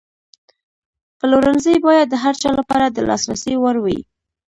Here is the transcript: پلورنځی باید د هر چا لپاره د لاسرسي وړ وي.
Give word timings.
پلورنځی 1.19 1.75
باید 1.87 2.07
د 2.09 2.15
هر 2.23 2.35
چا 2.41 2.49
لپاره 2.59 2.85
د 2.89 2.97
لاسرسي 3.09 3.53
وړ 3.59 3.75
وي. 3.85 3.99